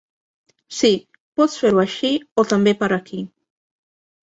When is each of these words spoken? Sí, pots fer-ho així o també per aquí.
Sí, 0.77 0.89
pots 1.41 1.59
fer-ho 1.65 1.83
així 1.85 2.11
o 2.45 2.49
també 2.55 2.75
per 2.83 2.91
aquí. 2.99 3.23